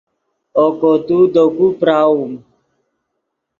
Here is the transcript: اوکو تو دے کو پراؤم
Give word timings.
اوکو 0.59 0.91
تو 1.07 1.17
دے 1.33 1.43
کو 1.55 1.65
پراؤم 1.79 2.31